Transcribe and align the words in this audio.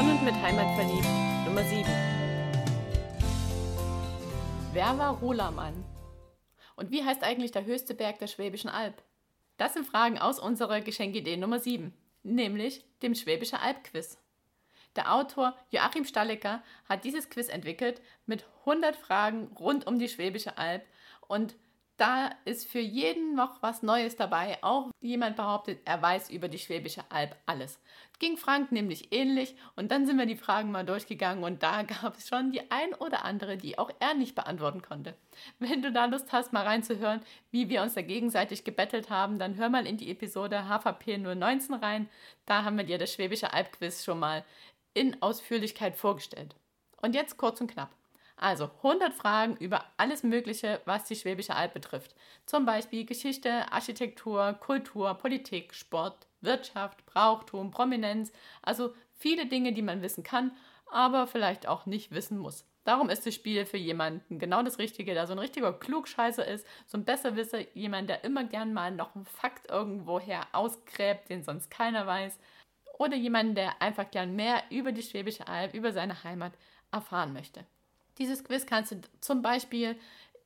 Von 0.00 0.12
und 0.12 0.24
mit 0.24 0.34
Heimat 0.36 0.74
verliebt, 0.76 1.04
Nummer 1.44 1.62
7. 1.62 1.84
Wer 4.72 4.96
war 4.96 5.18
Rolamann? 5.18 5.84
Und 6.74 6.90
wie 6.90 7.04
heißt 7.04 7.22
eigentlich 7.22 7.52
der 7.52 7.66
höchste 7.66 7.92
Berg 7.92 8.18
der 8.18 8.26
Schwäbischen 8.26 8.70
Alb? 8.70 9.02
Das 9.58 9.74
sind 9.74 9.86
Fragen 9.86 10.18
aus 10.18 10.38
unserer 10.38 10.80
Geschenkidee 10.80 11.36
Nummer 11.36 11.58
7, 11.58 11.92
nämlich 12.22 12.82
dem 13.02 13.14
Schwäbische 13.14 13.60
Alb-Quiz. 13.60 14.16
Der 14.96 15.12
Autor 15.12 15.54
Joachim 15.68 16.06
Stallecker 16.06 16.62
hat 16.88 17.04
dieses 17.04 17.28
Quiz 17.28 17.50
entwickelt 17.50 18.00
mit 18.24 18.46
100 18.60 18.96
Fragen 18.96 19.54
rund 19.58 19.86
um 19.86 19.98
die 19.98 20.08
Schwäbische 20.08 20.56
Alb 20.56 20.82
und 21.28 21.56
da 22.00 22.30
ist 22.46 22.66
für 22.66 22.80
jeden 22.80 23.34
noch 23.34 23.60
was 23.62 23.82
Neues 23.82 24.16
dabei. 24.16 24.56
Auch 24.62 24.90
jemand 25.02 25.36
behauptet, 25.36 25.80
er 25.84 26.00
weiß 26.00 26.30
über 26.30 26.48
die 26.48 26.58
Schwäbische 26.58 27.04
Alb 27.10 27.36
alles. 27.44 27.78
Ging 28.18 28.38
Frank 28.38 28.72
nämlich 28.72 29.12
ähnlich 29.12 29.54
und 29.76 29.90
dann 29.90 30.06
sind 30.06 30.16
wir 30.16 30.24
die 30.24 30.36
Fragen 30.36 30.70
mal 30.70 30.84
durchgegangen 30.84 31.44
und 31.44 31.62
da 31.62 31.82
gab 32.02 32.16
es 32.16 32.26
schon 32.26 32.52
die 32.52 32.70
ein 32.70 32.94
oder 32.94 33.26
andere, 33.26 33.58
die 33.58 33.78
auch 33.78 33.90
er 34.00 34.14
nicht 34.14 34.34
beantworten 34.34 34.80
konnte. 34.80 35.14
Wenn 35.58 35.82
du 35.82 35.92
da 35.92 36.06
Lust 36.06 36.32
hast, 36.32 36.54
mal 36.54 36.64
reinzuhören, 36.64 37.20
wie 37.50 37.68
wir 37.68 37.82
uns 37.82 37.92
da 37.92 38.00
gegenseitig 38.00 38.64
gebettelt 38.64 39.10
haben, 39.10 39.38
dann 39.38 39.56
hör 39.56 39.68
mal 39.68 39.86
in 39.86 39.98
die 39.98 40.10
Episode 40.10 40.68
HVP 40.68 41.18
019 41.18 41.74
rein. 41.74 42.08
Da 42.46 42.64
haben 42.64 42.78
wir 42.78 42.84
dir 42.84 42.96
das 42.96 43.12
Schwäbische 43.12 43.52
Alb-Quiz 43.52 44.04
schon 44.04 44.18
mal 44.18 44.44
in 44.94 45.20
Ausführlichkeit 45.20 45.96
vorgestellt. 45.96 46.56
Und 47.02 47.14
jetzt 47.14 47.36
kurz 47.36 47.60
und 47.60 47.70
knapp. 47.70 47.99
Also 48.40 48.70
100 48.78 49.12
Fragen 49.12 49.56
über 49.56 49.84
alles 49.98 50.22
Mögliche, 50.22 50.80
was 50.86 51.04
die 51.04 51.14
Schwäbische 51.14 51.54
Alb 51.54 51.74
betrifft. 51.74 52.14
Zum 52.46 52.64
Beispiel 52.64 53.04
Geschichte, 53.04 53.70
Architektur, 53.70 54.54
Kultur, 54.54 55.12
Politik, 55.12 55.74
Sport, 55.74 56.26
Wirtschaft, 56.40 57.04
Brauchtum, 57.04 57.70
Prominenz. 57.70 58.32
Also 58.62 58.94
viele 59.12 59.44
Dinge, 59.44 59.74
die 59.74 59.82
man 59.82 60.00
wissen 60.00 60.24
kann, 60.24 60.52
aber 60.90 61.26
vielleicht 61.26 61.68
auch 61.68 61.84
nicht 61.84 62.12
wissen 62.12 62.38
muss. 62.38 62.64
Darum 62.84 63.10
ist 63.10 63.26
das 63.26 63.34
Spiel 63.34 63.66
für 63.66 63.76
jemanden 63.76 64.38
genau 64.38 64.62
das 64.62 64.78
Richtige, 64.78 65.12
der 65.12 65.26
so 65.26 65.34
ein 65.34 65.38
richtiger 65.38 65.74
Klugscheißer 65.74 66.46
ist, 66.46 66.66
so 66.86 66.96
ein 66.96 67.04
Besserwisser, 67.04 67.60
jemand, 67.76 68.08
der 68.08 68.24
immer 68.24 68.44
gern 68.44 68.72
mal 68.72 68.90
noch 68.90 69.14
einen 69.14 69.26
Fakt 69.26 69.70
irgendwoher 69.70 70.46
ausgräbt, 70.52 71.28
den 71.28 71.44
sonst 71.44 71.70
keiner 71.70 72.06
weiß. 72.06 72.38
Oder 72.98 73.16
jemand, 73.16 73.58
der 73.58 73.82
einfach 73.82 74.10
gern 74.10 74.34
mehr 74.34 74.62
über 74.70 74.92
die 74.92 75.02
Schwäbische 75.02 75.46
Alb, 75.46 75.74
über 75.74 75.92
seine 75.92 76.24
Heimat 76.24 76.54
erfahren 76.90 77.34
möchte. 77.34 77.66
Dieses 78.20 78.44
Quiz 78.44 78.66
kannst 78.66 78.92
du 78.92 79.00
zum 79.20 79.40
Beispiel 79.40 79.96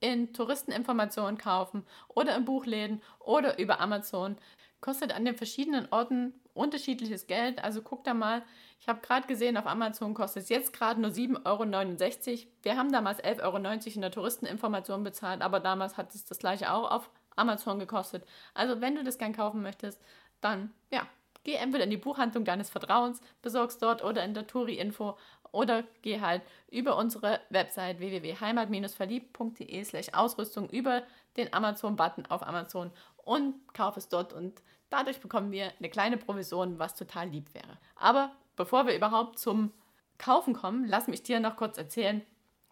in 0.00 0.32
Touristeninformationen 0.32 1.38
kaufen 1.38 1.84
oder 2.08 2.36
in 2.36 2.44
Buchläden 2.44 3.02
oder 3.18 3.58
über 3.58 3.80
Amazon. 3.80 4.36
Kostet 4.80 5.12
an 5.12 5.24
den 5.24 5.34
verschiedenen 5.34 5.88
Orten 5.90 6.34
unterschiedliches 6.52 7.26
Geld. 7.26 7.62
Also 7.64 7.82
guck 7.82 8.04
da 8.04 8.14
mal. 8.14 8.42
Ich 8.80 8.88
habe 8.88 9.00
gerade 9.00 9.26
gesehen, 9.26 9.56
auf 9.56 9.66
Amazon 9.66 10.14
kostet 10.14 10.44
es 10.44 10.50
jetzt 10.50 10.72
gerade 10.72 11.00
nur 11.00 11.10
7,69 11.10 12.30
Euro. 12.30 12.46
Wir 12.62 12.76
haben 12.76 12.92
damals 12.92 13.18
11,90 13.22 13.42
Euro 13.42 13.56
in 13.94 14.00
der 14.02 14.10
Touristeninformation 14.10 15.02
bezahlt, 15.02 15.42
aber 15.42 15.58
damals 15.58 15.96
hat 15.96 16.14
es 16.14 16.24
das 16.24 16.38
gleiche 16.38 16.72
auch 16.72 16.90
auf 16.90 17.10
Amazon 17.34 17.80
gekostet. 17.80 18.24
Also 18.52 18.80
wenn 18.80 18.94
du 18.94 19.02
das 19.02 19.18
gern 19.18 19.32
kaufen 19.32 19.62
möchtest, 19.62 20.00
dann 20.40 20.72
ja, 20.90 21.08
geh 21.44 21.54
entweder 21.54 21.84
in 21.84 21.90
die 21.90 21.96
Buchhandlung 21.96 22.44
deines 22.44 22.70
Vertrauens, 22.70 23.20
besorgst 23.42 23.82
dort 23.82 24.04
oder 24.04 24.22
in 24.22 24.34
der 24.34 24.46
Touri-Info 24.46 25.16
oder 25.54 25.84
geh 26.02 26.20
halt 26.20 26.42
über 26.70 26.96
unsere 26.96 27.40
Website 27.48 28.00
www.heimat-verliebt.de 28.00 29.84
slash 29.84 30.08
Ausrüstung 30.12 30.68
über 30.68 31.04
den 31.36 31.52
Amazon-Button 31.52 32.26
auf 32.26 32.46
Amazon 32.46 32.90
und 33.16 33.54
kauf 33.72 33.96
es 33.96 34.08
dort 34.08 34.32
und 34.32 34.60
dadurch 34.90 35.20
bekommen 35.20 35.52
wir 35.52 35.72
eine 35.78 35.88
kleine 35.88 36.16
Provision, 36.16 36.78
was 36.78 36.94
total 36.94 37.28
lieb 37.28 37.54
wäre. 37.54 37.78
Aber 37.96 38.32
bevor 38.56 38.86
wir 38.86 38.96
überhaupt 38.96 39.38
zum 39.38 39.72
Kaufen 40.18 40.54
kommen, 40.54 40.86
lass 40.86 41.08
mich 41.08 41.22
dir 41.22 41.40
noch 41.40 41.56
kurz 41.56 41.78
erzählen, 41.78 42.22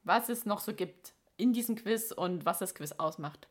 was 0.04 0.28
es 0.28 0.44
noch 0.44 0.60
so 0.60 0.74
gibt 0.74 1.14
in 1.36 1.52
diesem 1.52 1.76
Quiz 1.76 2.12
und 2.12 2.44
was 2.44 2.58
das 2.58 2.74
Quiz 2.74 2.92
ausmacht. 2.92 3.48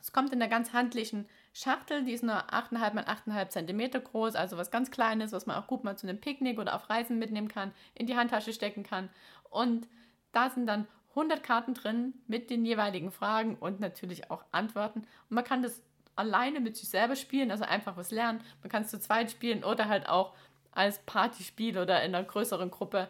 Es 0.00 0.12
kommt 0.12 0.32
in 0.32 0.38
der 0.38 0.48
ganz 0.48 0.72
handlichen 0.72 1.26
Schachtel, 1.56 2.04
die 2.04 2.12
ist 2.12 2.24
nur 2.24 2.34
8,5 2.34 2.94
mal 2.94 3.04
8,5 3.04 3.48
cm 3.48 4.04
groß, 4.04 4.34
also 4.34 4.56
was 4.58 4.72
ganz 4.72 4.90
Kleines, 4.90 5.30
was 5.30 5.46
man 5.46 5.56
auch 5.56 5.68
gut 5.68 5.84
mal 5.84 5.96
zu 5.96 6.06
einem 6.06 6.20
Picknick 6.20 6.58
oder 6.58 6.74
auf 6.74 6.90
Reisen 6.90 7.18
mitnehmen 7.18 7.46
kann, 7.46 7.72
in 7.94 8.06
die 8.06 8.16
Handtasche 8.16 8.52
stecken 8.52 8.82
kann. 8.82 9.08
Und 9.50 9.86
da 10.32 10.50
sind 10.50 10.66
dann 10.66 10.88
100 11.10 11.44
Karten 11.44 11.74
drin 11.74 12.12
mit 12.26 12.50
den 12.50 12.64
jeweiligen 12.64 13.12
Fragen 13.12 13.54
und 13.54 13.78
natürlich 13.78 14.32
auch 14.32 14.44
Antworten. 14.50 15.00
Und 15.00 15.30
man 15.30 15.44
kann 15.44 15.62
das 15.62 15.80
alleine 16.16 16.58
mit 16.58 16.76
sich 16.76 16.88
selber 16.88 17.14
spielen, 17.14 17.52
also 17.52 17.62
einfach 17.62 17.96
was 17.96 18.10
lernen. 18.10 18.40
Man 18.62 18.68
kann 18.68 18.82
es 18.82 18.90
zu 18.90 18.98
zweit 18.98 19.30
spielen 19.30 19.62
oder 19.62 19.88
halt 19.88 20.08
auch 20.08 20.34
als 20.72 20.98
Partyspiel 21.06 21.78
oder 21.78 22.02
in 22.02 22.16
einer 22.16 22.24
größeren 22.24 22.72
Gruppe 22.72 23.08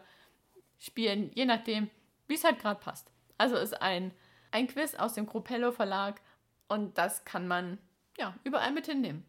spielen, 0.77 1.31
je 1.33 1.45
nachdem, 1.45 1.89
wie 2.27 2.35
es 2.35 2.43
halt 2.43 2.59
gerade 2.59 2.79
passt. 2.79 3.11
Also 3.39 3.55
ist 3.55 3.81
ein, 3.81 4.11
ein 4.51 4.67
Quiz 4.67 4.93
aus 4.93 5.15
dem 5.15 5.25
Gruppello 5.25 5.71
Verlag 5.71 6.21
und 6.67 6.99
das 6.99 7.25
kann 7.25 7.47
man 7.47 7.79
ja 8.17 8.35
überall 8.43 8.71
mit 8.71 8.85
hinnehmen. 8.85 9.25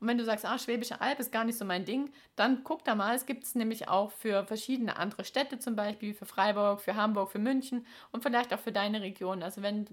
Und 0.00 0.08
wenn 0.08 0.16
du 0.16 0.24
sagst, 0.24 0.46
ah, 0.46 0.58
Schwäbische 0.58 1.00
Alb 1.00 1.20
ist 1.20 1.30
gar 1.30 1.44
nicht 1.44 1.58
so 1.58 1.64
mein 1.64 1.84
Ding, 1.84 2.10
dann 2.34 2.64
guck 2.64 2.84
da 2.84 2.94
mal. 2.94 3.14
Es 3.14 3.26
gibt 3.26 3.44
es 3.44 3.54
nämlich 3.54 3.88
auch 3.88 4.10
für 4.10 4.46
verschiedene 4.46 4.96
andere 4.96 5.24
Städte, 5.24 5.58
zum 5.58 5.76
Beispiel 5.76 6.14
für 6.14 6.24
Freiburg, 6.24 6.80
für 6.80 6.96
Hamburg, 6.96 7.30
für 7.30 7.38
München 7.38 7.86
und 8.10 8.22
vielleicht 8.22 8.54
auch 8.54 8.58
für 8.58 8.72
deine 8.72 9.02
Region. 9.02 9.42
Also 9.42 9.60
wenn 9.60 9.86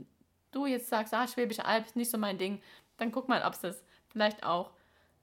du 0.52 0.66
jetzt 0.66 0.88
sagst, 0.88 1.14
ah, 1.14 1.28
Schwäbische 1.28 1.66
Alb 1.66 1.86
ist 1.86 1.98
nicht 1.98 2.10
so 2.10 2.18
mein 2.18 2.38
Ding, 2.38 2.62
dann 2.96 3.12
guck 3.12 3.28
mal, 3.28 3.44
ob 3.44 3.54
es 3.54 3.60
das 3.60 3.84
vielleicht 4.08 4.46
auch 4.46 4.72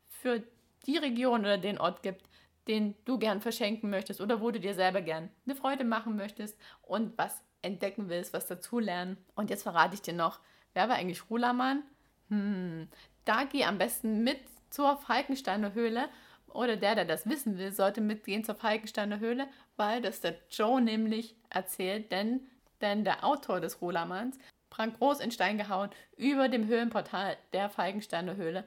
für 0.07 0.43
die 0.87 0.99
Region 0.99 1.41
oder 1.41 1.57
den 1.57 1.79
Ort 1.79 2.03
gibt, 2.03 2.29
den 2.69 2.95
du 3.07 3.19
gern 3.19 3.41
verschenken 3.41 3.89
möchtest 3.89 4.21
oder 4.21 4.41
wo 4.43 4.51
du 4.51 4.61
dir 4.61 4.75
selber 4.75 5.01
gern 5.01 5.31
eine 5.47 5.57
Freude 5.57 5.85
machen 5.85 6.17
möchtest 6.17 6.59
und 6.83 7.17
was 7.17 7.43
entdecken 7.63 8.11
willst, 8.11 8.35
was 8.35 8.47
dazulernen. 8.47 9.17
Und 9.35 9.49
jetzt 9.49 9.63
verrate 9.63 9.95
ich 9.95 10.03
dir 10.03 10.13
noch, 10.13 10.41
Wer 10.75 10.89
war 10.89 10.97
eigentlich 10.97 11.31
Rulamann? 11.31 11.85
Hm, 12.29 12.89
da 13.25 13.45
geh 13.45 13.65
am 13.65 13.79
besten 13.79 14.25
mit 14.25 14.39
zur 14.71 14.97
Falkensteiner 14.97 15.75
Höhle. 15.75 16.09
Oder 16.49 16.77
der, 16.77 16.95
der 16.95 17.05
das 17.05 17.29
wissen 17.29 17.59
will, 17.59 17.73
sollte 17.73 18.01
mitgehen 18.01 18.45
zur 18.45 18.55
Falkensteiner 18.55 19.19
Höhle, 19.19 19.49
weil 19.77 20.01
das 20.01 20.21
der 20.21 20.37
Joe 20.51 20.81
nämlich 20.81 21.35
erzählt, 21.51 22.13
denn, 22.13 22.41
denn 22.81 23.05
der 23.05 23.25
Autor 23.25 23.61
des 23.61 23.81
Rulamanns 23.81 24.39
prangt 24.71 24.99
groß 24.99 25.21
in 25.21 25.33
Stein 25.33 25.59
gehauen 25.59 25.91
über 26.17 26.49
dem 26.49 26.67
Höhlenportal 26.67 27.37
der 27.53 27.71
Falkensteiner 27.71 28.37
Höhle, 28.37 28.65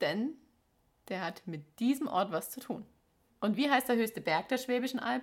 denn 0.00 0.34
der 1.08 1.24
hat 1.24 1.42
mit 1.46 1.80
diesem 1.80 2.06
Ort 2.08 2.32
was 2.32 2.50
zu 2.50 2.60
tun. 2.60 2.86
Und 3.40 3.56
wie 3.56 3.70
heißt 3.70 3.88
der 3.88 3.96
höchste 3.96 4.20
Berg 4.20 4.48
der 4.48 4.58
Schwäbischen 4.58 5.00
Alb? 5.00 5.22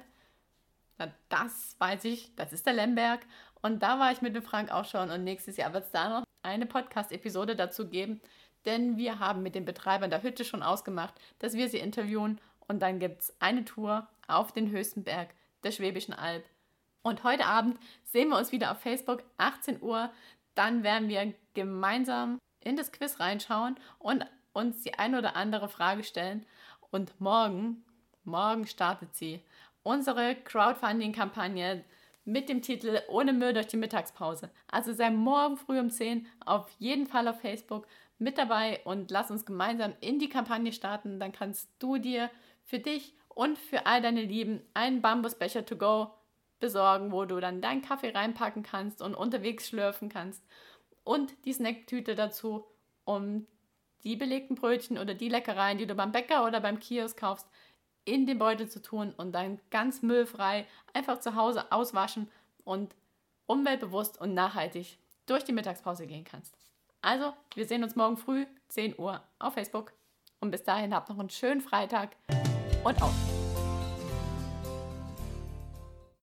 Na, 0.98 1.12
das 1.30 1.76
weiß 1.80 2.06
ich, 2.06 2.36
das 2.36 2.54
ist 2.54 2.66
der 2.66 2.74
Lemberg. 2.74 3.22
Und 3.62 3.81
da 3.81 4.00
war 4.00 4.12
ich 4.12 4.22
mit 4.22 4.36
dem 4.36 4.44
Frank 4.44 4.72
auch 4.72 4.86
schon. 4.86 5.09
Und 5.09 5.24
nächstes 5.24 5.58
Jahr 5.58 5.74
wird 5.74 5.86
es 5.86 5.92
da 5.92 6.09
noch 6.09 6.24
eine 6.44 6.66
Podcast-Episode 6.66 7.56
dazu 7.56 7.88
geben. 7.88 8.22
Denn 8.66 8.98
wir 8.98 9.20
haben 9.20 9.44
mit 9.44 9.56
den 9.56 9.66
Betreibern 9.66 10.09
der 10.09 10.24
Hütte 10.24 10.46
schon 10.46 10.64
ausgemacht, 10.64 11.14
dass 11.40 11.54
wir 11.54 11.70
sie 11.70 11.80
interviewen. 11.80 12.40
Und 12.68 12.81
dann 12.81 13.00
gibt 13.00 13.22
es 13.22 13.36
eine 13.42 13.66
Tour 13.66 14.08
auf 14.28 14.52
den 14.52 14.70
höchsten 14.70 15.04
Berg 15.04 15.34
der 15.64 15.72
Schwäbischen 15.72 16.14
Alb. 16.14 16.46
Und 17.02 17.24
heute 17.24 17.46
Abend 17.46 17.78
sehen 18.06 18.30
wir 18.30 18.38
uns 18.38 18.52
wieder 18.52 18.72
auf 18.72 18.80
Facebook, 18.80 19.24
18 19.38 19.81
Uhr. 19.81 20.10
Dann 20.56 20.84
werden 20.84 21.10
wir 21.10 21.34
gemeinsam 21.54 22.40
in 22.62 22.78
das 22.78 22.92
Quiz 22.92 23.20
reinschauen 23.20 23.78
und 24.00 24.25
uns 24.54 24.81
die 24.84 24.94
eine 24.94 25.18
oder 25.18 25.36
andere 25.36 25.68
Frage 25.68 26.04
stellen. 26.04 26.46
Und 26.92 27.20
morgen, 27.20 27.84
morgen 28.24 28.68
startet 28.68 29.16
sie 29.16 29.42
unsere 29.83 30.35
Crowdfunding-Kampagne 30.35 31.83
mit 32.25 32.49
dem 32.49 32.61
Titel 32.61 33.01
Ohne 33.09 33.33
Müll 33.33 33.53
durch 33.53 33.67
die 33.67 33.77
Mittagspause. 33.77 34.49
Also 34.67 34.94
sei 34.94 35.09
morgen 35.09 35.57
früh 35.57 35.79
um 35.79 35.89
10 35.89 36.25
auf 36.45 36.69
jeden 36.79 37.05
Fall 37.05 37.27
auf 37.27 37.41
Facebook 37.41 37.85
mit 38.17 38.38
dabei 38.38 38.81
und 38.85 39.11
lass 39.11 39.29
uns 39.29 39.45
gemeinsam 39.45 39.94
in 39.99 40.19
die 40.19 40.30
Kampagne 40.30 40.71
starten. 40.71 41.19
Dann 41.19 41.33
kannst 41.33 41.69
du 41.80 41.97
dir 41.97 42.30
für 42.63 42.80
dich 42.80 43.13
und 43.27 43.57
für 43.57 43.85
all 43.85 44.01
deine 44.01 44.21
Lieben 44.21 44.62
einen 44.74 45.01
Bambusbecher 45.01 45.65
to 45.65 45.75
go 45.75 46.12
besorgen, 46.59 47.12
wo 47.12 47.25
du 47.25 47.39
dann 47.41 47.62
deinen 47.62 47.81
Kaffee 47.81 48.12
reinpacken 48.12 48.63
kannst 48.63 49.01
und 49.01 49.15
unterwegs 49.15 49.68
schlürfen 49.68 50.07
kannst. 50.07 50.45
Und 51.03 51.33
die 51.44 51.51
Snacktüte 51.51 52.15
dazu, 52.15 52.65
um 53.03 53.45
die 54.06 54.15
belegten 54.15 54.56
Brötchen 54.56 54.97
oder 54.97 55.13
die 55.13 55.29
Leckereien, 55.29 55.77
die 55.77 55.88
du 55.88 55.95
beim 55.95 56.13
Bäcker 56.13 56.45
oder 56.45 56.62
beim 56.62 56.79
Kiosk 56.79 57.19
kaufst, 57.19 57.50
in 58.05 58.25
den 58.25 58.39
Beutel 58.39 58.69
zu 58.69 58.81
tun 58.81 59.13
und 59.15 59.33
dann 59.33 59.59
ganz 59.69 60.01
müllfrei 60.01 60.67
einfach 60.94 61.19
zu 61.19 61.35
Hause 61.35 61.71
auswaschen 61.71 62.29
und 62.63 62.95
umweltbewusst 63.45 64.19
und 64.19 64.33
nachhaltig 64.33 64.97
durch 65.25 65.44
die 65.44 65.53
Mittagspause 65.53 66.07
gehen 66.07 66.23
kannst. 66.23 66.55
Also, 67.01 67.33
wir 67.55 67.65
sehen 67.65 67.83
uns 67.83 67.95
morgen 67.95 68.17
früh, 68.17 68.45
10 68.69 68.97
Uhr, 68.97 69.21
auf 69.39 69.53
Facebook. 69.53 69.94
Und 70.39 70.51
bis 70.51 70.63
dahin 70.63 70.94
habt 70.94 71.09
noch 71.09 71.19
einen 71.19 71.29
schönen 71.29 71.61
Freitag 71.61 72.15
und 72.83 73.01
auf. 73.01 73.32